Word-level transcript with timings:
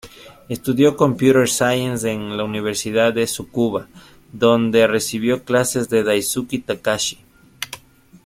Estudió 0.49 0.97
computer 0.97 1.47
science 1.47 2.11
en 2.11 2.35
la 2.35 2.43
Universidad 2.43 3.13
de 3.13 3.25
Tsukuba, 3.25 3.87
donde 4.33 4.87
recibió 4.87 5.43
clases 5.43 5.89
de 5.89 6.03
Daisuke 6.03 6.57
Takahashi. 6.57 7.19